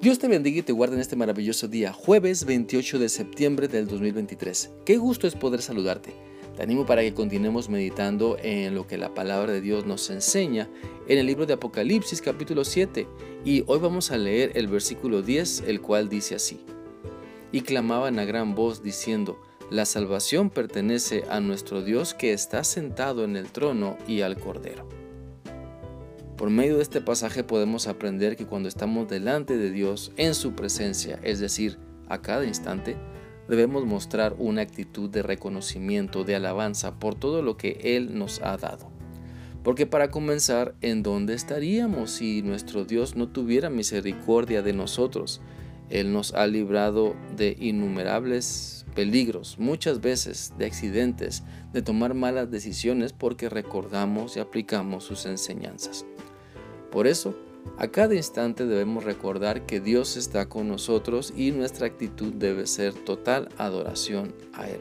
[0.00, 3.86] Dios te bendiga y te guarde en este maravilloso día, jueves 28 de septiembre del
[3.86, 4.70] 2023.
[4.86, 6.14] Qué gusto es poder saludarte.
[6.56, 10.70] Te animo para que continuemos meditando en lo que la palabra de Dios nos enseña
[11.06, 13.06] en el libro de Apocalipsis capítulo 7
[13.44, 16.60] y hoy vamos a leer el versículo 10, el cual dice así.
[17.52, 19.38] Y clamaban a gran voz diciendo,
[19.68, 24.99] la salvación pertenece a nuestro Dios que está sentado en el trono y al Cordero.
[26.40, 30.54] Por medio de este pasaje podemos aprender que cuando estamos delante de Dios en su
[30.54, 31.76] presencia, es decir,
[32.08, 32.96] a cada instante,
[33.46, 38.56] debemos mostrar una actitud de reconocimiento, de alabanza por todo lo que Él nos ha
[38.56, 38.90] dado.
[39.62, 45.42] Porque para comenzar, ¿en dónde estaríamos si nuestro Dios no tuviera misericordia de nosotros?
[45.90, 51.42] Él nos ha librado de innumerables peligros, muchas veces de accidentes,
[51.74, 56.06] de tomar malas decisiones porque recordamos y aplicamos sus enseñanzas.
[56.90, 57.34] Por eso,
[57.78, 62.94] a cada instante debemos recordar que Dios está con nosotros y nuestra actitud debe ser
[62.94, 64.80] total adoración a Él,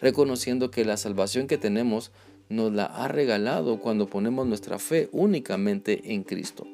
[0.00, 2.12] reconociendo que la salvación que tenemos
[2.48, 6.66] nos la ha regalado cuando ponemos nuestra fe únicamente en Cristo.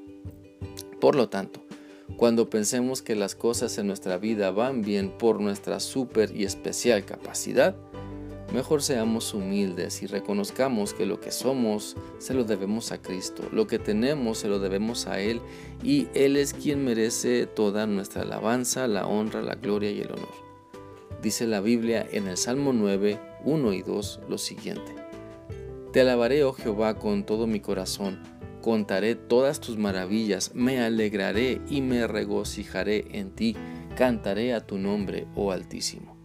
[1.00, 1.62] Por lo tanto,
[2.16, 7.04] cuando pensemos que las cosas en nuestra vida van bien por nuestra super y especial
[7.04, 7.76] capacidad,
[8.52, 13.66] Mejor seamos humildes y reconozcamos que lo que somos se lo debemos a Cristo, lo
[13.66, 15.40] que tenemos se lo debemos a Él
[15.82, 20.46] y Él es quien merece toda nuestra alabanza, la honra, la gloria y el honor.
[21.22, 24.94] Dice la Biblia en el Salmo 9, 1 y 2 lo siguiente.
[25.92, 28.22] Te alabaré, oh Jehová, con todo mi corazón,
[28.62, 33.56] contaré todas tus maravillas, me alegraré y me regocijaré en ti,
[33.96, 36.15] cantaré a tu nombre, oh Altísimo.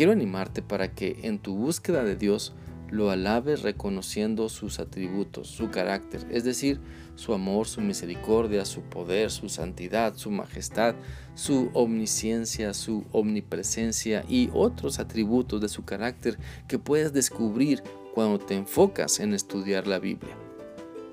[0.00, 2.54] Quiero animarte para que en tu búsqueda de Dios
[2.90, 6.80] lo alabes reconociendo sus atributos, su carácter, es decir,
[7.16, 10.94] su amor, su misericordia, su poder, su santidad, su majestad,
[11.34, 17.82] su omnisciencia, su omnipresencia y otros atributos de su carácter que puedes descubrir
[18.14, 20.34] cuando te enfocas en estudiar la Biblia.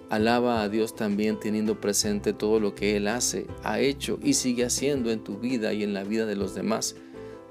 [0.10, 4.64] Alaba a Dios también teniendo presente todo lo que Él hace, ha hecho y sigue
[4.64, 6.96] haciendo en tu vida y en la vida de los demás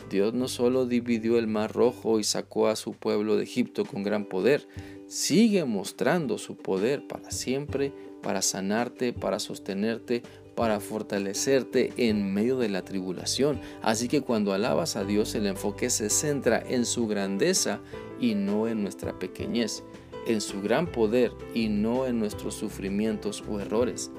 [0.09, 4.03] Dios no solo dividió el mar rojo y sacó a su pueblo de Egipto con
[4.03, 4.69] gran poder,
[5.07, 10.23] sigue mostrando su poder para siempre, para sanarte, para sostenerte,
[10.55, 13.61] para fortalecerte en medio de la tribulación.
[13.83, 17.81] Así que cuando alabas a Dios el enfoque se centra en su grandeza
[18.21, 19.83] y no en nuestra pequeñez,
[20.27, 24.11] en su gran poder y no en nuestros sufrimientos o errores.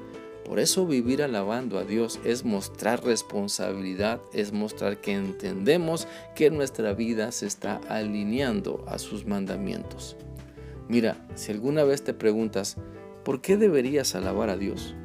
[0.48, 6.94] Por eso vivir alabando a Dios es mostrar responsabilidad, es mostrar que entendemos que nuestra
[6.94, 10.16] vida se está alineando a sus mandamientos.
[10.88, 12.78] Mira, si alguna vez te preguntas,
[13.26, 14.96] ¿por qué deberías alabar a Dios?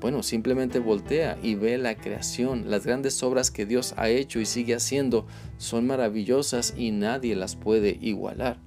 [0.00, 4.44] Bueno, simplemente voltea y ve la creación, las grandes obras que Dios ha hecho y
[4.44, 5.24] sigue haciendo
[5.56, 8.58] son maravillosas y nadie las puede igualar.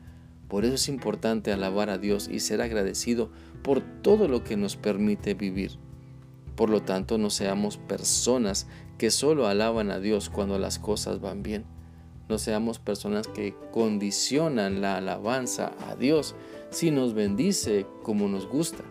[0.47, 3.29] Por eso es importante alabar a Dios y ser agradecido
[3.61, 5.77] por todo lo que nos permite vivir.
[6.57, 8.65] Por lo tanto, no seamos personas
[8.97, 11.65] que solo alaban a Dios cuando las cosas van bien.
[12.29, 16.33] No seamos personas que condicionan la alabanza a Dios
[16.71, 18.83] si nos bendice como nos gusta.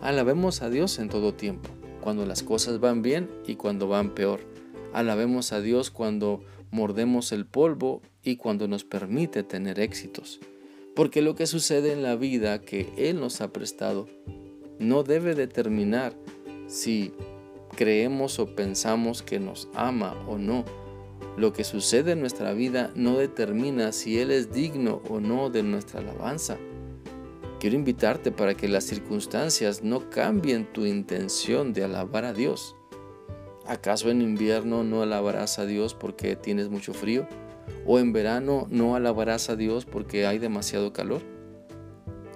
[0.00, 1.68] Alabemos a Dios en todo tiempo,
[2.00, 4.40] cuando las cosas van bien y cuando van peor.
[4.92, 10.38] Alabemos a Dios cuando mordemos el polvo y cuando nos permite tener éxitos.
[10.94, 14.06] Porque lo que sucede en la vida que Él nos ha prestado
[14.78, 16.14] no debe determinar
[16.70, 17.12] si
[17.76, 20.64] creemos o pensamos que nos ama o no.
[21.36, 25.62] Lo que sucede en nuestra vida no determina si Él es digno o no de
[25.62, 26.58] nuestra alabanza.
[27.58, 32.76] Quiero invitarte para que las circunstancias no cambien tu intención de alabar a Dios.
[33.66, 37.28] ¿Acaso en invierno no alabarás a Dios porque tienes mucho frío?
[37.84, 41.22] ¿O en verano no alabarás a Dios porque hay demasiado calor?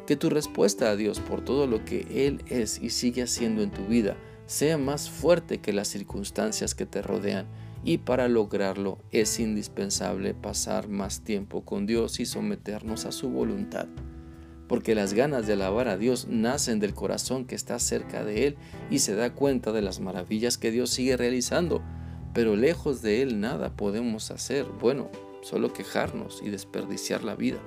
[0.06, 3.70] Que tu respuesta a Dios por todo lo que Él es y sigue haciendo en
[3.70, 4.16] tu vida
[4.46, 7.46] sea más fuerte que las circunstancias que te rodean
[7.82, 13.86] y para lograrlo es indispensable pasar más tiempo con Dios y someternos a su voluntad.
[14.68, 18.56] Porque las ganas de alabar a Dios nacen del corazón que está cerca de Él
[18.90, 21.82] y se da cuenta de las maravillas que Dios sigue realizando.
[22.32, 25.10] Pero lejos de Él nada podemos hacer, bueno,
[25.42, 27.58] solo quejarnos y desperdiciar la vida.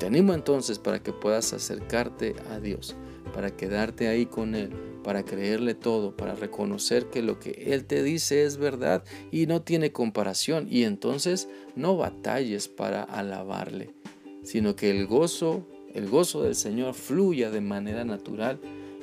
[0.00, 2.96] Te animo entonces para que puedas acercarte a Dios,
[3.32, 4.70] para quedarte ahí con Él,
[5.04, 9.62] para creerle todo, para reconocer que lo que Él te dice es verdad y no
[9.62, 10.66] tiene comparación.
[10.68, 13.94] Y entonces no batalles para alabarle,
[14.42, 15.64] sino que el gozo,
[15.94, 18.58] el gozo del Señor fluya de manera natural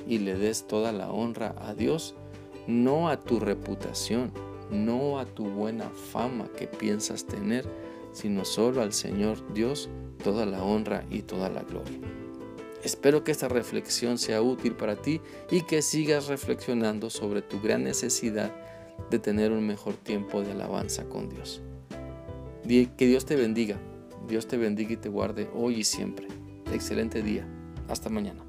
[0.05, 2.13] y le des toda la honra a Dios
[2.67, 4.31] no a tu reputación,
[4.69, 7.65] no a tu buena fama que piensas tener,
[8.11, 9.89] sino solo al Señor Dios
[10.23, 11.99] toda la honra y toda la gloria.
[12.83, 15.19] Espero que esta reflexión sea útil para ti
[15.51, 18.51] y que sigas reflexionando sobre tu gran necesidad
[19.09, 21.61] de tener un mejor tiempo de alabanza con Dios.
[22.67, 23.77] Que Dios te bendiga,
[24.27, 26.27] Dios te bendiga y te guarde hoy y siempre.
[26.71, 27.47] Excelente día.
[27.87, 28.46] Hasta mañana.